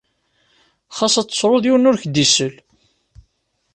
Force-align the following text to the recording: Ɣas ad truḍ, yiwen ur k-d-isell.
Ɣas 0.97 1.15
ad 1.21 1.27
truḍ, 1.29 1.63
yiwen 1.65 1.89
ur 1.89 1.97
k-d-isell. 2.01 2.55